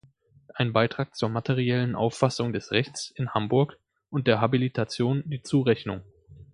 Ein 0.55 0.73
Beitrag 0.73 1.15
zur 1.15 1.29
materiellen 1.29 1.93
Auffassung 1.95 2.53
des 2.53 2.71
Rechts") 2.71 3.11
in 3.15 3.35
Hamburg 3.35 3.77
und 4.09 4.25
der 4.25 4.41
Habilitation 4.41 5.21
("Die 5.27 5.43
Zurechnung. 5.43 6.01